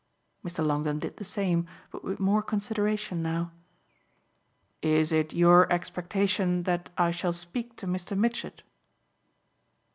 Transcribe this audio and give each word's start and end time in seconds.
Mr. 0.43 0.65
Longdon 0.65 0.97
did 0.97 1.17
the 1.17 1.23
same, 1.23 1.67
but 1.91 2.03
with 2.03 2.19
more 2.19 2.41
consideration 2.41 3.21
now. 3.21 3.51
"Is 4.81 5.11
it 5.11 5.31
your 5.31 5.71
expectation 5.71 6.63
that 6.63 6.89
I 6.97 7.11
shall 7.11 7.33
speak 7.33 7.75
to 7.75 7.85
Mr. 7.85 8.17
Mitchett?" 8.17 8.63